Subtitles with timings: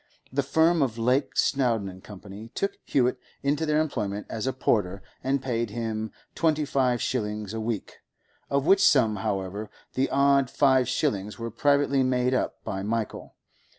[0.33, 2.19] The firm of Lake, Snowdon, & Co.
[2.55, 7.61] took Hewett into their employment as a porter, and paid him twenty five shillings a
[7.61, 13.35] week—of which sum, however, the odd five shillings were privately made up by Michael.